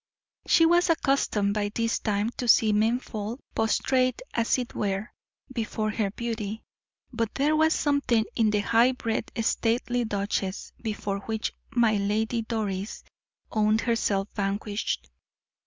She 0.47 0.65
was 0.65 0.89
accustomed 0.89 1.53
by 1.53 1.69
this 1.75 1.99
time 1.99 2.31
to 2.37 2.47
see 2.47 2.73
men 2.73 2.97
fall 2.99 3.39
prostrate, 3.53 4.23
as 4.33 4.57
it 4.57 4.73
were, 4.73 5.11
before 5.53 5.91
her 5.91 6.09
beauty, 6.09 6.63
but 7.13 7.35
there 7.35 7.55
was 7.55 7.75
something 7.75 8.25
in 8.35 8.49
the 8.49 8.61
high 8.61 8.93
bred, 8.93 9.31
stately 9.43 10.03
duchess 10.05 10.71
before 10.81 11.19
which 11.27 11.53
my 11.69 11.97
Lady 11.97 12.41
Doris 12.41 13.03
owned 13.51 13.81
herself 13.81 14.27
vanquished. 14.33 15.07